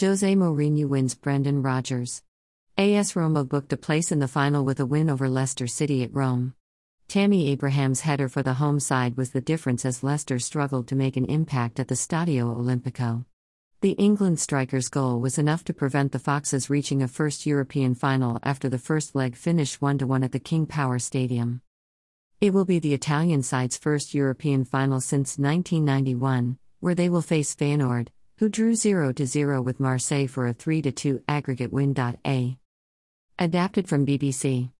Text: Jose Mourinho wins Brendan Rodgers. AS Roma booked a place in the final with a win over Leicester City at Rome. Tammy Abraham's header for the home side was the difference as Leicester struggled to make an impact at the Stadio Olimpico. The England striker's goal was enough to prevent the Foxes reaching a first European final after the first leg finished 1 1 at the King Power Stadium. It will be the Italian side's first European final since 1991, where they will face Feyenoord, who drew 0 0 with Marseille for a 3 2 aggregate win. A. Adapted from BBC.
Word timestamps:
Jose 0.00 0.34
Mourinho 0.34 0.88
wins 0.88 1.14
Brendan 1.14 1.60
Rodgers. 1.60 2.22
AS 2.78 3.14
Roma 3.14 3.44
booked 3.44 3.70
a 3.74 3.76
place 3.76 4.10
in 4.10 4.18
the 4.18 4.28
final 4.28 4.64
with 4.64 4.80
a 4.80 4.86
win 4.86 5.10
over 5.10 5.28
Leicester 5.28 5.66
City 5.66 6.02
at 6.02 6.14
Rome. 6.14 6.54
Tammy 7.06 7.48
Abraham's 7.48 8.00
header 8.00 8.26
for 8.26 8.42
the 8.42 8.54
home 8.54 8.80
side 8.80 9.18
was 9.18 9.32
the 9.32 9.42
difference 9.42 9.84
as 9.84 10.02
Leicester 10.02 10.38
struggled 10.38 10.88
to 10.88 10.96
make 10.96 11.18
an 11.18 11.26
impact 11.26 11.78
at 11.78 11.88
the 11.88 11.94
Stadio 11.94 12.56
Olimpico. 12.56 13.26
The 13.82 13.90
England 13.92 14.40
striker's 14.40 14.88
goal 14.88 15.20
was 15.20 15.36
enough 15.36 15.64
to 15.64 15.74
prevent 15.74 16.12
the 16.12 16.18
Foxes 16.18 16.70
reaching 16.70 17.02
a 17.02 17.08
first 17.08 17.44
European 17.44 17.94
final 17.94 18.38
after 18.42 18.70
the 18.70 18.78
first 18.78 19.14
leg 19.14 19.36
finished 19.36 19.82
1 19.82 19.98
1 19.98 20.24
at 20.24 20.32
the 20.32 20.38
King 20.38 20.64
Power 20.64 20.98
Stadium. 20.98 21.60
It 22.40 22.54
will 22.54 22.64
be 22.64 22.78
the 22.78 22.94
Italian 22.94 23.42
side's 23.42 23.76
first 23.76 24.14
European 24.14 24.64
final 24.64 25.02
since 25.02 25.36
1991, 25.36 26.56
where 26.78 26.94
they 26.94 27.10
will 27.10 27.20
face 27.20 27.54
Feyenoord, 27.54 28.08
who 28.40 28.48
drew 28.48 28.74
0 28.74 29.12
0 29.14 29.62
with 29.62 29.78
Marseille 29.78 30.26
for 30.26 30.48
a 30.48 30.54
3 30.54 30.82
2 30.82 31.22
aggregate 31.28 31.72
win. 31.72 31.94
A. 32.26 32.58
Adapted 33.38 33.88
from 33.88 34.06
BBC. 34.06 34.68